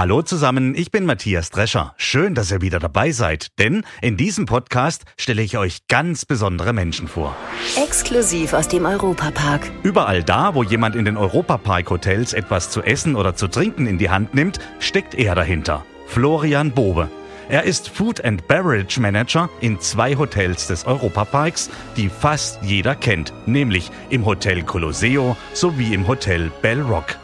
Hallo 0.00 0.22
zusammen, 0.22 0.74
ich 0.74 0.90
bin 0.90 1.04
Matthias 1.04 1.50
Drescher. 1.50 1.92
Schön, 1.98 2.34
dass 2.34 2.50
ihr 2.50 2.62
wieder 2.62 2.78
dabei 2.78 3.10
seid, 3.10 3.48
denn 3.58 3.84
in 4.00 4.16
diesem 4.16 4.46
Podcast 4.46 5.04
stelle 5.18 5.42
ich 5.42 5.58
euch 5.58 5.88
ganz 5.88 6.24
besondere 6.24 6.72
Menschen 6.72 7.06
vor. 7.06 7.36
Exklusiv 7.76 8.54
aus 8.54 8.66
dem 8.66 8.86
Europapark. 8.86 9.70
Überall 9.82 10.22
da, 10.22 10.54
wo 10.54 10.62
jemand 10.62 10.96
in 10.96 11.04
den 11.04 11.18
Europapark-Hotels 11.18 12.32
etwas 12.32 12.70
zu 12.70 12.80
essen 12.80 13.14
oder 13.14 13.34
zu 13.34 13.46
trinken 13.46 13.86
in 13.86 13.98
die 13.98 14.08
Hand 14.08 14.32
nimmt, 14.32 14.58
steckt 14.78 15.14
er 15.14 15.34
dahinter. 15.34 15.84
Florian 16.06 16.70
Bobe. 16.70 17.10
Er 17.50 17.64
ist 17.64 17.90
Food 17.90 18.24
and 18.24 18.48
Beverage 18.48 18.98
Manager 18.98 19.50
in 19.60 19.80
zwei 19.80 20.16
Hotels 20.16 20.66
des 20.66 20.86
Europaparks, 20.86 21.68
die 21.98 22.08
fast 22.08 22.62
jeder 22.62 22.94
kennt, 22.94 23.34
nämlich 23.44 23.90
im 24.08 24.24
Hotel 24.24 24.62
Colosseo 24.62 25.36
sowie 25.52 25.92
im 25.92 26.08
Hotel 26.08 26.50
Bell 26.62 26.80
Rock. 26.80 27.19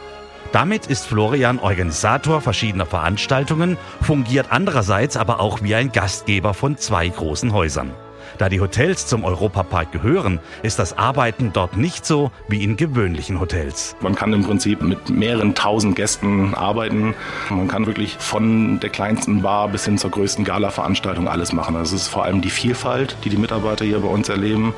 Damit 0.56 0.86
ist 0.86 1.06
Florian 1.06 1.58
Organisator 1.58 2.40
verschiedener 2.40 2.86
Veranstaltungen, 2.86 3.76
fungiert 4.00 4.46
andererseits 4.48 5.18
aber 5.18 5.38
auch 5.38 5.62
wie 5.62 5.74
ein 5.74 5.92
Gastgeber 5.92 6.54
von 6.54 6.78
zwei 6.78 7.10
großen 7.10 7.52
Häusern. 7.52 7.90
Da 8.38 8.48
die 8.48 8.62
Hotels 8.62 9.06
zum 9.06 9.24
Europapark 9.24 9.92
gehören, 9.92 10.40
ist 10.62 10.78
das 10.78 10.96
Arbeiten 10.96 11.50
dort 11.52 11.76
nicht 11.76 12.06
so 12.06 12.30
wie 12.48 12.64
in 12.64 12.78
gewöhnlichen 12.78 13.38
Hotels. 13.38 13.96
Man 14.00 14.14
kann 14.14 14.32
im 14.32 14.44
Prinzip 14.44 14.80
mit 14.80 15.10
mehreren 15.10 15.54
tausend 15.54 15.94
Gästen 15.94 16.54
arbeiten. 16.54 17.14
Man 17.50 17.68
kann 17.68 17.84
wirklich 17.84 18.16
von 18.18 18.80
der 18.80 18.88
kleinsten 18.88 19.42
Bar 19.42 19.68
bis 19.68 19.84
hin 19.84 19.98
zur 19.98 20.10
größten 20.10 20.46
Gala-Veranstaltung 20.46 21.28
alles 21.28 21.52
machen. 21.52 21.76
Also 21.76 21.96
es 21.96 22.04
ist 22.04 22.08
vor 22.08 22.24
allem 22.24 22.40
die 22.40 22.48
Vielfalt, 22.48 23.14
die 23.24 23.28
die 23.28 23.36
Mitarbeiter 23.36 23.84
hier 23.84 23.98
bei 23.98 24.08
uns 24.08 24.30
erleben 24.30 24.72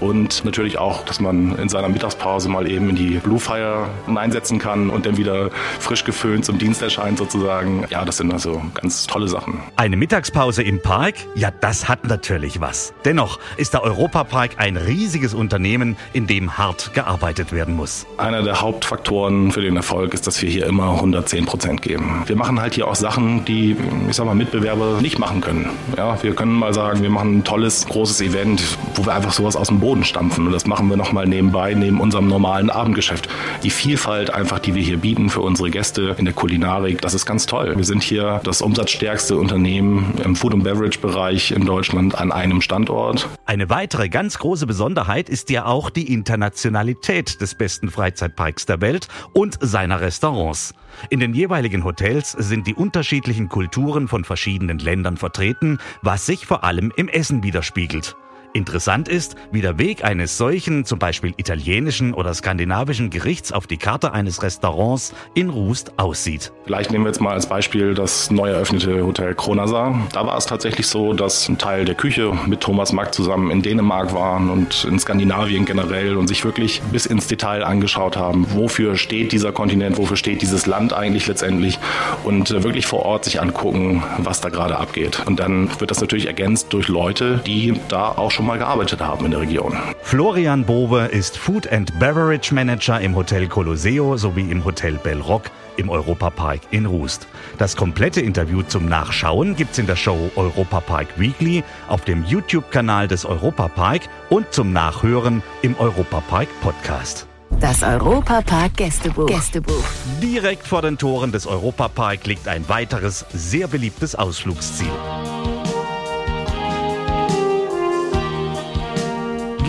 und 0.00 0.44
natürlich 0.44 0.78
auch, 0.78 1.04
dass 1.04 1.20
man 1.20 1.56
in 1.58 1.68
seiner 1.68 1.88
Mittagspause 1.88 2.48
mal 2.48 2.70
eben 2.70 2.90
in 2.90 2.96
die 2.96 3.18
Blue 3.18 3.38
Fire 3.38 3.88
einsetzen 4.14 4.58
kann 4.58 4.90
und 4.90 5.06
dann 5.06 5.16
wieder 5.16 5.50
frisch 5.78 6.04
geföhnt 6.04 6.44
zum 6.44 6.58
Dienst 6.58 6.82
erscheint 6.82 7.18
sozusagen. 7.18 7.84
Ja, 7.90 8.04
das 8.04 8.16
sind 8.16 8.32
also 8.32 8.62
ganz 8.74 9.06
tolle 9.06 9.28
Sachen. 9.28 9.60
Eine 9.76 9.96
Mittagspause 9.96 10.62
im 10.62 10.80
Park? 10.80 11.14
Ja, 11.34 11.50
das 11.50 11.88
hat 11.88 12.04
natürlich 12.04 12.60
was. 12.60 12.92
Dennoch 13.04 13.38
ist 13.56 13.74
der 13.74 13.82
Europapark 13.82 14.52
ein 14.56 14.76
riesiges 14.76 15.34
Unternehmen, 15.34 15.96
in 16.12 16.26
dem 16.26 16.56
hart 16.58 16.94
gearbeitet 16.94 17.52
werden 17.52 17.76
muss. 17.76 18.06
Einer 18.16 18.42
der 18.42 18.60
Hauptfaktoren 18.60 19.52
für 19.52 19.60
den 19.60 19.76
Erfolg 19.76 20.14
ist, 20.14 20.26
dass 20.26 20.40
wir 20.42 20.50
hier 20.50 20.66
immer 20.66 20.94
110 20.94 21.46
Prozent 21.46 21.82
geben. 21.82 22.22
Wir 22.26 22.36
machen 22.36 22.60
halt 22.60 22.74
hier 22.74 22.88
auch 22.88 22.94
Sachen, 22.94 23.44
die, 23.44 23.76
ich 24.08 24.16
sag 24.16 24.26
mal, 24.26 24.34
Mitbewerber 24.34 25.00
nicht 25.00 25.18
machen 25.18 25.40
können. 25.40 25.68
Ja, 25.96 26.22
wir 26.22 26.34
können 26.34 26.52
mal 26.52 26.72
sagen, 26.74 27.02
wir 27.02 27.10
machen 27.10 27.38
ein 27.38 27.44
tolles, 27.44 27.86
großes 27.86 28.20
Event, 28.20 28.62
wo 28.94 29.04
wir 29.04 29.14
einfach 29.14 29.32
sowas 29.32 29.56
aus 29.56 29.68
dem 29.68 29.80
Boden 29.80 29.89
Boden 29.90 30.04
stampfen. 30.04 30.46
Und 30.46 30.52
das 30.52 30.68
machen 30.68 30.88
wir 30.88 30.96
nochmal 30.96 31.26
nebenbei, 31.26 31.74
neben 31.74 32.00
unserem 32.00 32.28
normalen 32.28 32.70
Abendgeschäft. 32.70 33.28
Die 33.64 33.70
Vielfalt 33.70 34.32
einfach, 34.32 34.60
die 34.60 34.76
wir 34.76 34.82
hier 34.84 34.98
bieten 34.98 35.30
für 35.30 35.40
unsere 35.40 35.68
Gäste 35.68 36.14
in 36.16 36.26
der 36.26 36.32
Kulinarik, 36.32 37.00
das 37.00 37.12
ist 37.12 37.26
ganz 37.26 37.46
toll. 37.46 37.74
Wir 37.76 37.84
sind 37.84 38.00
hier 38.00 38.40
das 38.44 38.62
umsatzstärkste 38.62 39.36
Unternehmen 39.36 40.14
im 40.24 40.36
Food- 40.36 40.54
and 40.54 40.62
Beverage-Bereich 40.62 41.50
in 41.50 41.66
Deutschland 41.66 42.16
an 42.16 42.30
einem 42.30 42.60
Standort. 42.60 43.28
Eine 43.46 43.68
weitere 43.68 44.08
ganz 44.08 44.38
große 44.38 44.64
Besonderheit 44.68 45.28
ist 45.28 45.50
ja 45.50 45.64
auch 45.64 45.90
die 45.90 46.12
Internationalität 46.12 47.40
des 47.40 47.56
besten 47.56 47.90
Freizeitparks 47.90 48.66
der 48.66 48.80
Welt 48.80 49.08
und 49.32 49.58
seiner 49.60 50.00
Restaurants. 50.00 50.72
In 51.08 51.18
den 51.18 51.34
jeweiligen 51.34 51.82
Hotels 51.82 52.30
sind 52.30 52.68
die 52.68 52.74
unterschiedlichen 52.76 53.48
Kulturen 53.48 54.06
von 54.06 54.22
verschiedenen 54.22 54.78
Ländern 54.78 55.16
vertreten, 55.16 55.78
was 56.00 56.26
sich 56.26 56.46
vor 56.46 56.62
allem 56.62 56.92
im 56.94 57.08
Essen 57.08 57.42
widerspiegelt. 57.42 58.14
Interessant 58.52 59.06
ist, 59.06 59.36
wie 59.52 59.60
der 59.60 59.78
Weg 59.78 60.04
eines 60.04 60.36
solchen, 60.36 60.84
zum 60.84 60.98
Beispiel 60.98 61.34
italienischen 61.36 62.12
oder 62.14 62.34
skandinavischen 62.34 63.08
Gerichts 63.08 63.52
auf 63.52 63.68
die 63.68 63.76
Karte 63.76 64.12
eines 64.12 64.42
Restaurants 64.42 65.14
in 65.34 65.50
Rust 65.50 65.92
aussieht. 65.98 66.52
Vielleicht 66.64 66.90
nehmen 66.90 67.04
wir 67.04 67.10
jetzt 67.10 67.20
mal 67.20 67.32
als 67.32 67.48
Beispiel 67.48 67.94
das 67.94 68.30
neu 68.32 68.50
eröffnete 68.50 69.06
Hotel 69.06 69.36
Kronasar. 69.36 70.08
Da 70.12 70.26
war 70.26 70.36
es 70.36 70.46
tatsächlich 70.46 70.88
so, 70.88 71.12
dass 71.12 71.48
ein 71.48 71.58
Teil 71.58 71.84
der 71.84 71.94
Küche 71.94 72.32
mit 72.46 72.60
Thomas 72.60 72.92
Mack 72.92 73.14
zusammen 73.14 73.52
in 73.52 73.62
Dänemark 73.62 74.14
waren 74.14 74.50
und 74.50 74.84
in 74.84 74.98
Skandinavien 74.98 75.64
generell 75.64 76.16
und 76.16 76.26
sich 76.26 76.44
wirklich 76.44 76.82
bis 76.90 77.06
ins 77.06 77.28
Detail 77.28 77.62
angeschaut 77.62 78.16
haben, 78.16 78.46
wofür 78.52 78.96
steht 78.96 79.30
dieser 79.30 79.52
Kontinent, 79.52 79.96
wofür 79.96 80.16
steht 80.16 80.42
dieses 80.42 80.66
Land 80.66 80.92
eigentlich 80.92 81.28
letztendlich 81.28 81.78
und 82.24 82.50
äh, 82.50 82.64
wirklich 82.64 82.86
vor 82.86 83.04
Ort 83.04 83.26
sich 83.26 83.40
angucken, 83.40 84.02
was 84.18 84.40
da 84.40 84.48
gerade 84.48 84.76
abgeht. 84.76 85.22
Und 85.26 85.38
dann 85.38 85.70
wird 85.78 85.92
das 85.92 86.00
natürlich 86.00 86.26
ergänzt 86.26 86.72
durch 86.72 86.88
Leute, 86.88 87.40
die 87.46 87.80
da 87.88 88.08
auch 88.08 88.30
schon 88.30 88.39
schon 88.40 88.46
mal 88.46 88.58
gearbeitet 88.58 89.02
haben 89.02 89.26
in 89.26 89.32
der 89.32 89.40
Region. 89.40 89.76
Florian 90.02 90.64
Bowe 90.64 91.04
ist 91.04 91.36
Food 91.36 91.70
and 91.70 91.98
Beverage 91.98 92.54
Manager 92.54 92.98
im 92.98 93.14
Hotel 93.14 93.46
Colosseo 93.46 94.16
sowie 94.16 94.50
im 94.50 94.64
Hotel 94.64 94.94
Bellrock 94.94 95.50
im 95.76 95.90
Europapark 95.90 96.60
in 96.70 96.86
Rust. 96.86 97.26
Das 97.58 97.76
komplette 97.76 98.22
Interview 98.22 98.62
zum 98.62 98.86
Nachschauen 98.86 99.56
gibt's 99.56 99.76
in 99.76 99.86
der 99.86 99.96
Show 99.96 100.30
Europapark 100.36 101.08
Weekly 101.18 101.64
auf 101.88 102.06
dem 102.06 102.24
YouTube-Kanal 102.24 103.08
des 103.08 103.26
Europapark 103.26 104.08
und 104.30 104.50
zum 104.54 104.72
Nachhören 104.72 105.42
im 105.60 105.76
Europapark 105.78 106.48
Podcast. 106.62 107.26
Das 107.60 107.82
Europapark 107.82 108.74
Gästebuch. 108.74 109.26
Gästebuch. 109.26 109.84
Direkt 110.22 110.66
vor 110.66 110.80
den 110.80 110.96
Toren 110.96 111.30
des 111.30 111.46
Europapark 111.46 112.26
liegt 112.26 112.48
ein 112.48 112.66
weiteres 112.70 113.26
sehr 113.34 113.68
beliebtes 113.68 114.14
Ausflugsziel. 114.14 114.88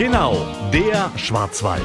Genau, 0.02 0.34
der 0.72 1.12
Schwarzwald. 1.16 1.80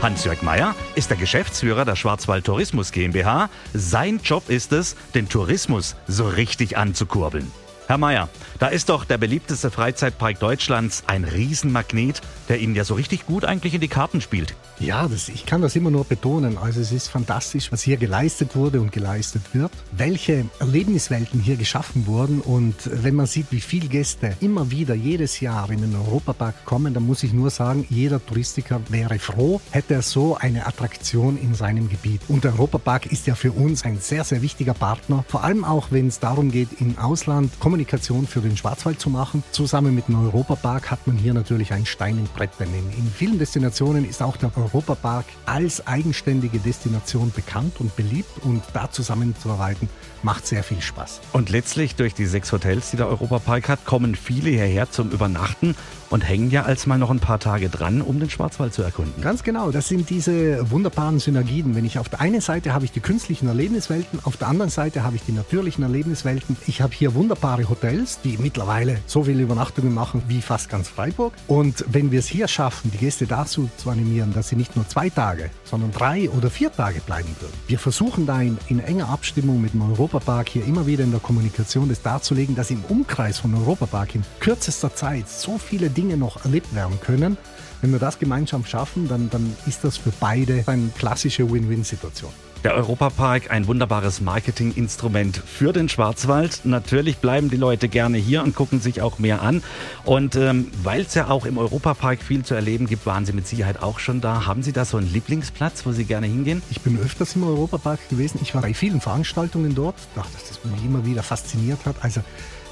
Hans-Jörg 0.00 0.40
Meyer 0.40 0.74
ist 0.94 1.10
der 1.10 1.18
Geschäftsführer 1.18 1.84
der 1.84 1.94
Schwarzwald 1.94 2.46
Tourismus 2.46 2.90
GmbH. 2.90 3.50
Sein 3.74 4.18
Job 4.24 4.48
ist 4.48 4.72
es, 4.72 4.96
den 5.14 5.28
Tourismus 5.28 5.94
so 6.06 6.26
richtig 6.26 6.78
anzukurbeln. 6.78 7.52
Herr 7.90 7.98
Mayer, 7.98 8.28
da 8.60 8.68
ist 8.68 8.88
doch 8.88 9.04
der 9.04 9.18
beliebteste 9.18 9.68
Freizeitpark 9.68 10.38
Deutschlands 10.38 11.02
ein 11.08 11.24
Riesenmagnet, 11.24 12.20
der 12.48 12.60
Ihnen 12.60 12.76
ja 12.76 12.84
so 12.84 12.94
richtig 12.94 13.26
gut 13.26 13.44
eigentlich 13.44 13.74
in 13.74 13.80
die 13.80 13.88
Karten 13.88 14.20
spielt. 14.20 14.54
Ja, 14.78 15.08
das, 15.08 15.28
ich 15.28 15.44
kann 15.44 15.60
das 15.60 15.74
immer 15.74 15.90
nur 15.90 16.04
betonen. 16.04 16.56
Also 16.56 16.80
es 16.80 16.92
ist 16.92 17.08
fantastisch, 17.08 17.72
was 17.72 17.82
hier 17.82 17.96
geleistet 17.96 18.54
wurde 18.54 18.80
und 18.80 18.92
geleistet 18.92 19.42
wird. 19.52 19.72
Welche 19.90 20.46
Erlebniswelten 20.58 21.40
hier 21.40 21.56
geschaffen 21.56 22.06
wurden. 22.06 22.40
Und 22.40 22.76
wenn 22.84 23.14
man 23.16 23.26
sieht, 23.26 23.46
wie 23.50 23.60
viele 23.60 23.88
Gäste 23.88 24.36
immer 24.40 24.70
wieder 24.70 24.94
jedes 24.94 25.40
Jahr 25.40 25.68
in 25.70 25.82
den 25.82 25.94
Europapark 25.96 26.64
kommen, 26.64 26.94
dann 26.94 27.04
muss 27.04 27.24
ich 27.24 27.32
nur 27.32 27.50
sagen, 27.50 27.86
jeder 27.90 28.24
Touristiker 28.24 28.80
wäre 28.88 29.18
froh, 29.18 29.60
hätte 29.70 29.94
er 29.94 30.02
so 30.02 30.36
eine 30.36 30.66
Attraktion 30.66 31.36
in 31.36 31.54
seinem 31.54 31.90
Gebiet. 31.90 32.22
Und 32.28 32.44
der 32.44 32.52
Europapark 32.52 33.06
ist 33.06 33.26
ja 33.26 33.34
für 33.34 33.52
uns 33.52 33.84
ein 33.84 33.98
sehr, 33.98 34.24
sehr 34.24 34.42
wichtiger 34.42 34.74
Partner. 34.74 35.24
Vor 35.28 35.44
allem 35.44 35.64
auch, 35.64 35.88
wenn 35.90 36.06
es 36.06 36.20
darum 36.20 36.52
geht, 36.52 36.80
im 36.80 36.96
Ausland 36.96 37.50
Kommunikation 37.58 37.79
Kommunikation 37.80 38.26
für 38.26 38.40
den 38.42 38.58
Schwarzwald 38.58 39.00
zu 39.00 39.08
machen. 39.08 39.42
Zusammen 39.52 39.94
mit 39.94 40.06
dem 40.08 40.22
Europapark 40.22 40.90
hat 40.90 41.06
man 41.06 41.16
hier 41.16 41.32
natürlich 41.32 41.72
ein 41.72 41.86
Stein 41.86 42.18
im 42.18 42.24
Brett. 42.24 42.50
Denn 42.58 42.68
in, 42.74 43.10
vielen 43.10 43.38
Destinationen 43.38 44.06
ist 44.06 44.22
auch 44.22 44.36
der 44.36 44.54
Europapark 44.54 45.24
als 45.46 45.86
eigenständige 45.86 46.58
Destination 46.58 47.32
bekannt 47.34 47.80
und 47.80 47.96
beliebt 47.96 48.44
und 48.44 48.62
da 48.74 48.90
zusammenzuarbeiten 48.90 49.88
macht 50.22 50.46
sehr 50.46 50.62
viel 50.62 50.82
Spaß. 50.82 51.22
Und 51.32 51.48
letztlich 51.48 51.94
durch 51.94 52.12
die 52.12 52.26
sechs 52.26 52.52
Hotels, 52.52 52.90
die 52.90 52.98
der 52.98 53.08
Europapark 53.08 53.70
hat, 53.70 53.86
kommen 53.86 54.14
viele 54.14 54.50
hierher 54.50 54.90
zum 54.90 55.10
Übernachten 55.10 55.74
und 56.10 56.28
hängen 56.28 56.50
ja 56.50 56.64
als 56.64 56.86
mal 56.86 56.98
noch 56.98 57.10
ein 57.10 57.20
paar 57.20 57.38
Tage 57.38 57.68
dran, 57.68 58.02
um 58.02 58.20
den 58.20 58.28
Schwarzwald 58.28 58.74
zu 58.74 58.82
erkunden. 58.82 59.22
Ganz 59.22 59.42
genau, 59.42 59.70
das 59.70 59.88
sind 59.88 60.10
diese 60.10 60.70
wunderbaren 60.70 61.18
Synergien. 61.20 61.74
Wenn 61.74 61.84
ich 61.84 61.98
auf 61.98 62.08
der 62.08 62.20
einen 62.20 62.40
Seite 62.40 62.74
habe 62.74 62.84
ich 62.84 62.92
die 62.92 63.00
künstlichen 63.00 63.46
Erlebniswelten, 63.46 64.18
auf 64.24 64.36
der 64.36 64.48
anderen 64.48 64.70
Seite 64.70 65.02
habe 65.04 65.16
ich 65.16 65.22
die 65.22 65.32
natürlichen 65.32 65.84
Erlebniswelten. 65.84 66.56
Ich 66.66 66.82
habe 66.82 66.92
hier 66.92 67.14
wunderbare 67.14 67.68
Hotels, 67.68 68.20
die 68.22 68.36
mittlerweile 68.38 68.98
so 69.06 69.24
viele 69.24 69.42
Übernachtungen 69.42 69.94
machen 69.94 70.22
wie 70.26 70.42
fast 70.42 70.68
ganz 70.68 70.88
Freiburg. 70.88 71.32
Und 71.46 71.84
wenn 71.88 72.10
wir 72.10 72.18
es 72.18 72.26
hier 72.26 72.48
schaffen, 72.48 72.90
die 72.90 72.98
Gäste 72.98 73.26
dazu 73.26 73.70
zu 73.76 73.90
animieren, 73.90 74.32
dass 74.34 74.48
sie 74.48 74.56
nicht 74.56 74.74
nur 74.76 74.88
zwei 74.88 75.10
Tage, 75.10 75.50
sondern 75.64 75.92
drei 75.92 76.28
oder 76.30 76.50
vier 76.50 76.72
Tage 76.72 77.00
bleiben 77.00 77.28
würden. 77.38 77.54
Wir 77.68 77.78
versuchen 77.78 78.26
da 78.26 78.40
in, 78.40 78.58
in 78.68 78.80
enger 78.80 79.08
Abstimmung 79.08 79.60
mit 79.60 79.74
dem 79.74 79.82
Europapark 79.82 80.48
hier 80.48 80.64
immer 80.64 80.86
wieder 80.86 81.04
in 81.04 81.12
der 81.12 81.20
Kommunikation 81.20 81.88
das 81.88 82.02
darzulegen, 82.02 82.56
dass 82.56 82.70
im 82.70 82.82
Umkreis 82.88 83.38
von 83.38 83.54
Europapark 83.54 84.16
in 84.16 84.24
kürzester 84.40 84.94
Zeit 84.94 85.28
so 85.28 85.58
viele 85.58 85.88
Dinge 85.88 85.99
noch 86.04 86.44
erlebt 86.44 86.74
werden 86.74 86.98
können 87.00 87.36
Wenn 87.80 87.92
wir 87.92 87.98
das 87.98 88.18
gemeinsam 88.18 88.64
schaffen, 88.64 89.08
dann, 89.08 89.30
dann 89.30 89.56
ist 89.66 89.84
das 89.84 89.96
für 89.96 90.12
beide 90.20 90.64
eine 90.66 90.90
klassische 90.98 91.50
Win-Win-Situation. 91.50 92.32
Der 92.62 92.74
Europapark, 92.74 93.50
ein 93.50 93.66
wunderbares 93.66 94.20
Marketinginstrument 94.20 95.38
für 95.38 95.72
den 95.72 95.88
Schwarzwald. 95.88 96.60
Natürlich 96.64 97.16
bleiben 97.16 97.48
die 97.48 97.56
Leute 97.56 97.88
gerne 97.88 98.18
hier 98.18 98.42
und 98.42 98.54
gucken 98.54 98.82
sich 98.82 99.00
auch 99.00 99.18
mehr 99.18 99.40
an. 99.40 99.62
Und 100.04 100.36
ähm, 100.36 100.70
weil 100.82 101.00
es 101.00 101.14
ja 101.14 101.28
auch 101.28 101.46
im 101.46 101.56
Europapark 101.56 102.22
viel 102.22 102.44
zu 102.44 102.52
erleben 102.52 102.86
gibt, 102.86 103.06
waren 103.06 103.24
Sie 103.24 103.32
mit 103.32 103.48
Sicherheit 103.48 103.82
auch 103.82 103.98
schon 103.98 104.20
da. 104.20 104.44
Haben 104.44 104.62
Sie 104.62 104.72
da 104.72 104.84
so 104.84 104.98
einen 104.98 105.10
Lieblingsplatz, 105.10 105.86
wo 105.86 105.92
Sie 105.92 106.04
gerne 106.04 106.26
hingehen? 106.26 106.60
Ich 106.70 106.82
bin 106.82 106.98
öfters 106.98 107.34
im 107.34 107.44
Europapark 107.44 108.10
gewesen. 108.10 108.40
Ich 108.42 108.54
war 108.54 108.60
bei 108.60 108.74
vielen 108.74 109.00
Veranstaltungen 109.00 109.74
dort. 109.74 109.94
Ich 109.98 110.14
dachte, 110.14 110.32
dass 110.34 110.48
das 110.48 110.60
mich 110.70 110.84
immer 110.84 111.06
wieder 111.06 111.22
fasziniert 111.22 111.86
hat. 111.86 111.96
Also 112.02 112.20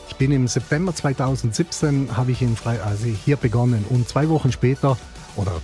ich 0.09 0.17
bin 0.17 0.33
im 0.33 0.49
September 0.49 0.95
2017 0.95 2.17
habe 2.17 2.33
ich 2.33 2.43
in 2.43 2.57
Fre 2.57 2.83
also 2.83 3.07
hier 3.07 3.37
begonnen 3.37 3.85
und 3.91 4.09
zwei 4.09 4.29
Wochen 4.29 4.51
später 4.51 4.97
oder 5.37 5.61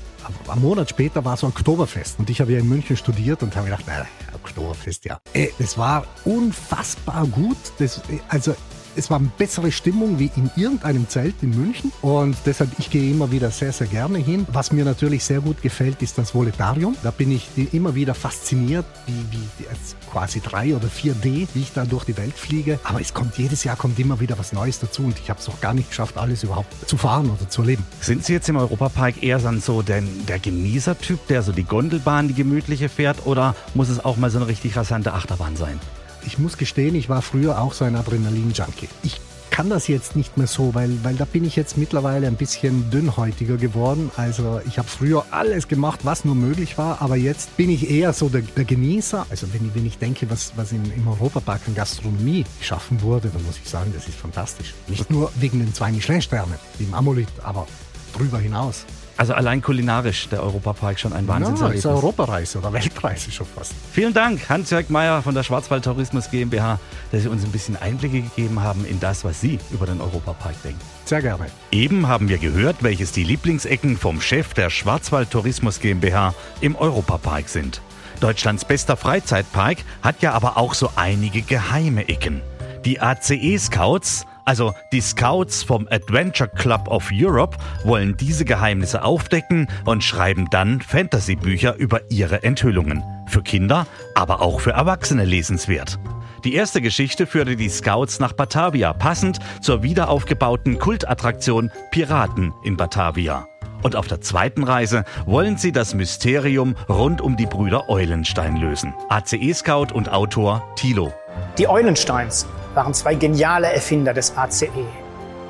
ein 0.49 0.61
Monat 0.61 0.91
später 0.91 1.25
war 1.25 1.37
so 1.37 1.47
ein 1.47 1.51
Oktoberfest 1.51 2.19
und 2.19 2.31
ich 2.31 2.41
habe 2.41 2.53
ja 2.53 2.59
in 2.61 2.69
München 2.69 2.97
studiert 2.97 3.43
und 3.43 3.57
habe 3.57 3.67
gedacht, 3.67 3.87
naja, 3.87 4.07
Oktoberfest, 4.35 5.05
ja. 5.05 5.19
Es 5.59 5.77
war 5.77 6.07
unfassbar 6.25 7.27
gut. 7.27 7.57
Das, 7.79 8.01
also 8.29 8.55
es 8.97 9.11
war 9.11 9.19
eine 9.19 9.31
bessere 9.39 9.73
Stimmung 9.73 10.19
wie 10.19 10.31
in 10.37 10.51
irgendeinem 10.57 11.09
Zelt 11.09 11.35
in 11.43 11.51
München 11.51 11.93
und 12.03 12.37
deshalb 12.47 12.71
ich 12.79 12.91
gehe 12.91 13.11
immer 13.11 13.31
wieder 13.31 13.51
sehr, 13.51 13.73
sehr 13.73 13.87
gerne 13.87 14.19
hin. 14.19 14.47
Was 14.53 14.73
mir 14.73 14.85
natürlich 14.85 15.25
sehr 15.25 15.41
gut 15.41 15.63
gefällt, 15.63 16.03
ist 16.03 16.19
das 16.19 16.35
Voletarium. 16.35 16.97
Da 17.03 17.11
bin 17.11 17.31
ich 17.31 17.49
immer 17.73 17.95
wieder 17.95 18.15
fasziniert, 18.15 18.85
wie, 19.07 19.39
wie 19.39 19.67
quasi 20.11 20.41
3 20.41 20.77
oder 20.77 20.89
4D, 20.89 21.49
wie 21.55 21.61
ich 21.61 21.73
da 21.73 21.85
durch 21.85 22.05
die 22.05 22.17
Welt 22.17 22.35
fliege. 22.35 22.79
Aber 22.85 23.01
es 23.01 23.15
kommt 23.15 23.37
jedes 23.37 23.65
Jahr 23.65 23.77
kommt 23.77 23.99
immer 23.99 24.21
wieder 24.21 24.39
was 24.39 24.53
Neues 24.53 24.79
dazu 24.79 25.03
und 25.03 25.19
ich 25.19 25.31
habe 25.31 25.41
es 25.41 25.49
noch 25.49 25.61
gar 25.61 25.75
nicht 25.75 25.89
geschafft, 25.89 26.17
alles 26.17 26.43
überhaupt 26.43 26.73
zu 26.89 26.97
fahren 26.97 27.31
oder 27.31 27.49
zu 27.49 27.63
erleben. 27.63 27.85
Sind 28.01 28.25
Sie 28.25 28.33
jetzt 28.33 28.49
im 28.49 28.57
Europapark 28.57 29.23
eher 29.23 29.39
dann 29.39 29.61
so 29.61 29.83
denn 29.83 30.09
der 30.27 30.39
Genießertyp, 30.39 31.27
der 31.29 31.43
so 31.43 31.53
die 31.53 31.65
Gondelbahn, 31.65 32.29
die 32.29 32.35
gemütliche 32.35 32.89
fährt 32.89 33.27
oder 33.27 33.55
muss 33.75 33.89
es 33.89 34.05
auch 34.05 34.17
mal 34.17 34.31
so 34.31 34.39
eine 34.39 34.47
richtig 34.47 34.77
rasante 34.77 35.13
Achterbahn 35.13 35.57
sein? 35.57 35.81
Ich 36.27 36.39
muss 36.39 36.57
gestehen, 36.59 36.95
ich 36.95 37.09
war 37.09 37.23
früher 37.23 37.61
auch 37.61 37.73
so 37.73 37.85
ein 37.85 37.97
Adrenalin-Junkie. 37.97 38.89
Ich 39.03 39.21
kann 39.55 39.71
das 39.71 39.87
jetzt 39.87 40.17
nicht 40.17 40.37
mehr 40.37 40.49
so, 40.49 40.75
weil, 40.75 40.99
weil 41.05 41.15
da 41.15 41.25
bin 41.25 41.45
ich 41.45 41.55
jetzt 41.55 41.79
mittlerweile 41.79 42.27
ein 42.27 42.35
bisschen 42.35 42.91
dünnhäutiger 42.91 43.57
geworden. 43.57 44.11
Also 44.17 44.61
ich 44.67 44.79
habe 44.79 44.89
früher 44.89 45.25
alles 45.31 45.69
gemacht, 45.69 46.01
was 46.03 46.25
nur 46.25 46.35
möglich 46.35 46.77
war, 46.77 47.01
aber 47.01 47.15
jetzt 47.15 47.57
bin 47.57 47.71
ich 47.71 47.89
eher 47.89 48.13
so 48.13 48.29
der, 48.29 48.43
der 48.43 48.65
Genießer. 48.65 49.27
Also 49.31 49.47
wenn, 49.53 49.73
wenn 49.73 49.87
ich 49.87 49.99
denke, 49.99 50.29
was, 50.29 50.55
was 50.57 50.73
in, 50.73 50.85
im 50.91 51.07
Europapark 51.07 51.61
an 51.69 51.77
Gastronomie 51.77 52.45
geschaffen 52.59 53.01
wurde, 53.01 53.29
dann 53.29 53.45
muss 53.45 53.61
ich 53.63 53.71
sagen, 53.71 53.93
das 53.95 54.09
ist 54.09 54.19
fantastisch. 54.19 54.75
Nicht 54.89 55.09
nur 55.09 55.31
wegen 55.37 55.61
den 55.61 55.73
zwei 55.73 55.93
Michelin-Sternen, 55.93 56.59
im 56.81 56.93
Amolit, 56.93 57.29
aber 57.45 57.69
drüber 58.13 58.41
hinaus. 58.41 58.85
Also 59.17 59.33
allein 59.35 59.63
kulinarisch 59.63 60.29
der 60.29 60.43
Europapark 60.43 60.99
schon 60.99 61.13
ein 61.13 61.29
Wahnsinn. 61.29 61.57
Ja, 61.57 61.69
ist 61.69 61.87
Europareise 61.87 62.59
oder 62.59 62.73
Weltreise 62.73 63.31
schon 63.31 63.47
fast. 63.47 63.73
Vielen 63.93 64.13
Dank, 64.13 64.49
Hans-Jörg 64.49 64.89
Meyer 64.89 65.23
von 65.23 65.35
der 65.35 65.45
Schwarzwald 65.45 65.85
Tourismus 65.85 66.31
GmbH, 66.31 66.81
dass 67.13 67.23
Sie 67.23 67.29
uns 67.29 67.45
ein 67.45 67.53
bisschen 67.53 67.77
Einblicke 67.77 68.23
gegeben 68.23 68.63
haben 68.63 68.85
in 68.85 68.99
das, 68.99 69.25
was 69.25 69.41
Sie 69.41 69.61
über 69.71 69.87
den 69.87 70.01
Europapark 70.01 70.61
denken. 70.63 70.81
Sehr 71.05 71.23
gerne. 71.23 71.47
Eben 71.71 72.09
haben 72.09 72.29
wir 72.29 72.39
gehört, 72.39 72.83
welches 72.83 73.13
die 73.13 73.25
Lieblingsecken 73.25 73.97
vom 73.97 74.21
Chef 74.21 74.53
der 74.55 74.69
Schwarzwald 74.71 75.31
Tourismus 75.31 75.81
GmbH 75.81 76.35
im 76.61 76.75
Europapark 76.75 77.49
sind. 77.49 77.81
Deutschlands 78.21 78.65
bester 78.65 78.97
Freizeitpark 78.97 79.79
hat 80.03 80.23
ja 80.23 80.33
aber 80.33 80.57
auch 80.57 80.75
so 80.75 80.91
einige 80.97 81.43
geheime 81.43 82.09
Ecken. 82.09 82.43
Die 82.85 83.01
ACE 83.01 83.59
Scouts 83.59 84.27
also 84.45 84.75
die 84.93 85.01
Scouts 85.01 85.63
vom 85.63 85.89
Adventure 85.91 86.51
Club 86.51 86.89
of 86.89 87.11
Europe 87.13 87.57
wollen 87.85 88.17
diese 88.17 88.45
Geheimnisse 88.45 89.03
aufdecken 89.03 89.69
und 89.85 90.05
schreiben 90.05 90.49
dann 90.51 90.81
Fantasy-Bücher 90.81 91.77
über 91.77 92.01
ihre 92.11 92.43
Enthüllungen. 92.43 93.03
Für 93.27 93.43
Kinder, 93.43 93.87
aber 94.15 94.43
auch 94.43 94.61
für 94.61 94.73
Erwachsene 94.73 95.25
lesenswert. 95.25 95.99
Die 96.45 96.55
erste 96.55 96.83
Geschichte 96.83 97.27
führte 97.27 97.57
die 97.57 97.71
Scouts 97.71 98.21
nach 98.21 98.35
Batavia, 98.35 98.93
passend 98.93 99.39
zur 99.63 99.83
wiederaufgebauten 99.83 100.79
Kultattraktion 100.79 101.71
Piraten 101.91 102.53
in 102.65 102.77
Batavia. 102.77 103.49
Und 103.83 103.97
auf 103.97 104.09
der 104.09 104.21
zweiten 104.21 104.65
Reise 104.65 105.05
wollen 105.27 105.57
sie 105.57 105.73
das 105.73 105.95
Mysterium 105.95 106.75
rund 106.89 107.21
um 107.21 107.37
die 107.37 107.47
Brüder 107.47 107.89
Eulenstein 107.89 108.57
lösen. 108.57 108.95
ACE-Scout 109.09 109.95
und 109.95 110.11
Autor 110.11 110.67
Thilo. 110.77 111.13
Die 111.59 111.69
Eulensteins 111.69 112.47
waren 112.75 112.95
zwei 112.95 113.15
geniale 113.15 113.73
Erfinder 113.73 114.13
des 114.13 114.37
ACE. 114.37 114.69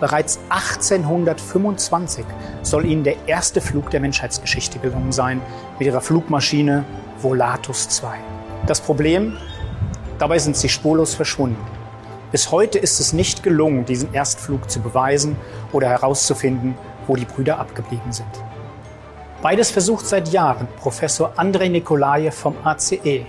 Bereits 0.00 0.38
1825 0.50 2.24
soll 2.62 2.84
ihnen 2.84 3.04
der 3.04 3.16
erste 3.26 3.60
Flug 3.60 3.90
der 3.90 4.00
Menschheitsgeschichte 4.00 4.78
gelungen 4.78 5.12
sein 5.12 5.40
mit 5.78 5.86
ihrer 5.86 6.00
Flugmaschine 6.00 6.84
Volatus 7.20 7.88
2. 7.88 8.18
Das 8.66 8.80
Problem? 8.80 9.36
Dabei 10.18 10.38
sind 10.38 10.56
sie 10.56 10.68
spurlos 10.68 11.14
verschwunden. 11.14 11.64
Bis 12.32 12.50
heute 12.50 12.78
ist 12.78 12.98
es 12.98 13.12
nicht 13.12 13.42
gelungen, 13.42 13.84
diesen 13.84 14.12
Erstflug 14.12 14.68
zu 14.68 14.80
beweisen 14.80 15.36
oder 15.72 15.88
herauszufinden, 15.88 16.74
wo 17.06 17.14
die 17.14 17.24
Brüder 17.24 17.58
abgeblieben 17.58 18.12
sind. 18.12 18.26
Beides 19.40 19.70
versucht 19.70 20.06
seit 20.06 20.30
Jahren 20.30 20.66
Professor 20.78 21.32
Andrei 21.36 21.68
Nikolajew 21.68 22.32
vom 22.32 22.56
ACE. 22.64 23.26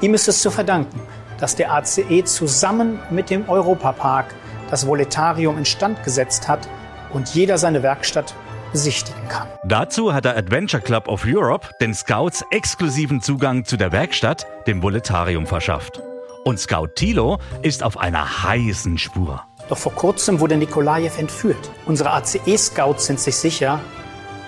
Ihm 0.00 0.14
ist 0.14 0.28
es 0.28 0.40
zu 0.40 0.50
verdanken, 0.50 1.00
dass 1.38 1.56
der 1.56 1.72
ACE 1.72 2.24
zusammen 2.24 2.98
mit 3.10 3.30
dem 3.30 3.48
Europapark 3.48 4.34
das 4.70 4.86
Voletarium 4.86 5.58
instand 5.58 6.02
gesetzt 6.02 6.48
hat 6.48 6.68
und 7.12 7.34
jeder 7.34 7.58
seine 7.58 7.82
Werkstatt 7.82 8.34
besichtigen 8.72 9.28
kann. 9.28 9.48
Dazu 9.64 10.12
hat 10.12 10.24
der 10.24 10.36
Adventure 10.36 10.82
Club 10.82 11.08
of 11.08 11.24
Europe 11.24 11.68
den 11.80 11.94
Scouts 11.94 12.44
exklusiven 12.50 13.20
Zugang 13.20 13.64
zu 13.64 13.76
der 13.76 13.92
Werkstatt, 13.92 14.46
dem 14.66 14.82
Voletarium, 14.82 15.46
verschafft. 15.46 16.02
Und 16.44 16.60
Scout 16.60 16.88
Thilo 16.94 17.38
ist 17.62 17.82
auf 17.82 17.98
einer 17.98 18.44
heißen 18.44 18.98
Spur. 18.98 19.42
Doch 19.68 19.78
vor 19.78 19.92
kurzem 19.92 20.38
wurde 20.40 20.56
Nikolajew 20.56 21.10
entführt. 21.18 21.70
Unsere 21.86 22.12
ACE-Scouts 22.12 23.06
sind 23.06 23.18
sich 23.18 23.36
sicher, 23.36 23.80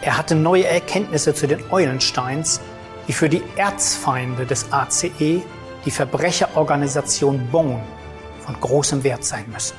er 0.01 0.17
hatte 0.17 0.37
neue 0.37 0.67
Erkenntnisse 0.67 1.35
zu 1.35 1.49
den 1.49 1.61
Eulensteins, 1.73 2.61
die 3.09 3.13
für 3.13 3.29
die 3.29 3.43
Erzfeinde 3.57 4.47
des 4.47 4.73
ACE 4.73 5.43
die 5.89 5.93
Verbrecherorganisation 5.93 7.49
Bone 7.51 7.81
von 8.45 8.61
großem 8.61 9.05
Wert 9.05 9.25
sein 9.25 9.47
müssen. 9.51 9.75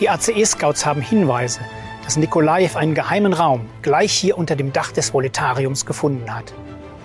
Die 0.00 0.10
ACE-Scouts 0.10 0.84
haben 0.84 1.00
Hinweise, 1.00 1.60
dass 2.02 2.16
Nikolajew 2.16 2.76
einen 2.76 2.96
geheimen 2.96 3.32
Raum 3.32 3.66
gleich 3.82 4.12
hier 4.12 4.36
unter 4.36 4.56
dem 4.56 4.72
Dach 4.72 4.90
des 4.90 5.14
Voletariums 5.14 5.86
gefunden 5.86 6.34
hat. 6.34 6.52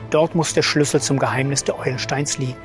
Dort 0.10 0.34
muss 0.34 0.56
der 0.56 0.64
Schlüssel 0.64 1.00
zum 1.00 1.20
Geheimnis 1.20 1.64
der 1.64 1.78
Eulensteins 1.78 2.40
liegen. 2.40 2.58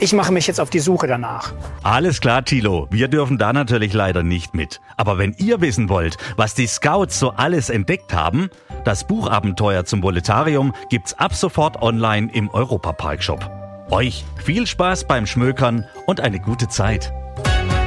Ich 0.00 0.12
mache 0.12 0.32
mich 0.32 0.48
jetzt 0.48 0.60
auf 0.60 0.70
die 0.70 0.80
Suche 0.80 1.06
danach. 1.06 1.52
Alles 1.84 2.20
klar, 2.20 2.44
Tilo. 2.44 2.88
Wir 2.90 3.06
dürfen 3.06 3.38
da 3.38 3.52
natürlich 3.52 3.92
leider 3.92 4.24
nicht 4.24 4.52
mit. 4.52 4.80
Aber 4.96 5.16
wenn 5.16 5.32
ihr 5.38 5.60
wissen 5.60 5.90
wollt, 5.90 6.16
was 6.36 6.54
die 6.54 6.66
Scouts 6.66 7.20
so 7.20 7.30
alles 7.30 7.70
entdeckt 7.70 8.12
haben, 8.12 8.50
das 8.84 9.06
Buchabenteuer 9.06 9.84
zum 9.84 10.02
Voletarium 10.02 10.74
gibt's 10.90 11.14
ab 11.14 11.36
sofort 11.36 11.80
online 11.82 12.32
im 12.32 12.50
Europapark 12.50 13.22
Shop. 13.22 13.61
Euch 13.92 14.24
viel 14.42 14.66
Spaß 14.66 15.04
beim 15.04 15.26
Schmökern 15.26 15.86
und 16.06 16.20
eine 16.20 16.40
gute 16.40 16.66
Zeit. 16.66 17.12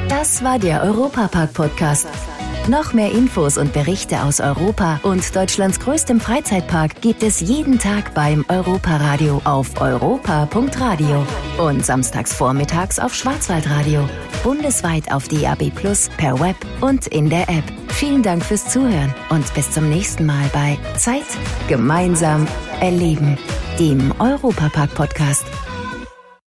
Das 0.08 0.44
war 0.44 0.60
der 0.60 0.84
Europapark 0.84 1.52
Podcast. 1.52 2.06
Noch 2.68 2.92
mehr 2.92 3.10
Infos 3.10 3.58
und 3.58 3.72
Berichte 3.72 4.22
aus 4.22 4.40
Europa 4.40 5.00
und 5.02 5.34
Deutschlands 5.34 5.80
größtem 5.80 6.20
Freizeitpark 6.20 7.00
gibt 7.00 7.24
es 7.24 7.40
jeden 7.40 7.80
Tag 7.80 8.14
beim 8.14 8.44
Europaradio 8.48 9.42
auf 9.44 9.80
europa.radio 9.80 11.26
und 11.58 11.84
samstags 11.84 12.32
vormittags 12.32 13.00
auf 13.00 13.12
Schwarzwaldradio. 13.12 14.08
Bundesweit 14.44 15.12
auf 15.12 15.26
DAB 15.26 15.70
Plus 15.74 16.08
per 16.16 16.38
Web 16.38 16.56
und 16.80 17.08
in 17.08 17.28
der 17.28 17.48
App. 17.48 17.64
Vielen 17.88 18.22
Dank 18.22 18.44
fürs 18.44 18.68
Zuhören 18.68 19.12
und 19.30 19.52
bis 19.54 19.72
zum 19.72 19.88
nächsten 19.88 20.24
Mal 20.24 20.48
bei 20.52 20.78
Zeit 20.96 21.26
gemeinsam 21.66 22.46
erleben, 22.80 23.36
dem 23.80 24.14
Europapark 24.20 24.94
Podcast. 24.94 25.44